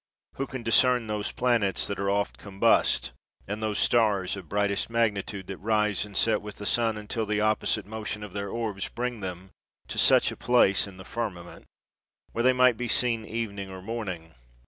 Who 0.37 0.47
can 0.47 0.63
discern 0.63 1.05
those 1.05 1.31
planets 1.31 1.85
that 1.85 1.99
are 1.99 2.09
oft 2.09 2.39
com 2.39 2.59
bust, 2.59 3.11
and 3.47 3.61
those 3.61 3.77
stars 3.77 4.35
of 4.35 4.49
brightest 4.49 4.89
magnitude 4.89 5.45
that 5.45 5.57
rise 5.59 6.05
and 6.05 6.17
set 6.17 6.41
with 6.41 6.55
the 6.55 6.65
sun, 6.65 6.97
until 6.97 7.27
the 7.27 7.39
opposite 7.39 7.85
mo 7.85 8.03
tion 8.03 8.23
of 8.23 8.33
their 8.33 8.49
orbs 8.49 8.87
bring 8.89 9.19
them 9.19 9.51
to 9.89 9.99
such 9.99 10.31
a 10.31 10.35
place 10.35 10.87
in 10.87 10.97
the 10.97 11.05
firmament, 11.05 11.65
where 12.31 12.43
they 12.43 12.51
may 12.51 12.71
be 12.71 12.87
seen 12.87 13.27
evening 13.27 13.69
or 13.69 13.79
morning? 13.79 14.33